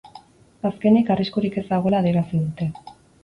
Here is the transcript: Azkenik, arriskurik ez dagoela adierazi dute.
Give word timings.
Azkenik, 0.69 1.11
arriskurik 1.17 1.61
ez 1.63 1.65
dagoela 1.67 2.01
adierazi 2.05 2.43
dute. 2.47 2.71